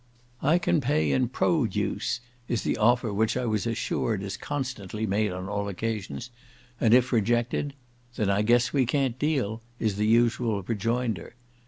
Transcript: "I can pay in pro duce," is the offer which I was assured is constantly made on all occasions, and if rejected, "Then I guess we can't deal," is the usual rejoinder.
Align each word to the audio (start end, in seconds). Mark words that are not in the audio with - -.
"I 0.41 0.57
can 0.57 0.81
pay 0.81 1.11
in 1.11 1.29
pro 1.29 1.67
duce," 1.67 2.21
is 2.47 2.63
the 2.63 2.75
offer 2.75 3.13
which 3.13 3.37
I 3.37 3.45
was 3.45 3.67
assured 3.67 4.23
is 4.23 4.35
constantly 4.35 5.05
made 5.05 5.31
on 5.31 5.47
all 5.47 5.67
occasions, 5.69 6.31
and 6.79 6.95
if 6.95 7.11
rejected, 7.13 7.75
"Then 8.15 8.27
I 8.27 8.41
guess 8.41 8.73
we 8.73 8.87
can't 8.87 9.19
deal," 9.19 9.61
is 9.79 9.97
the 9.97 10.07
usual 10.07 10.63
rejoinder. 10.63 11.35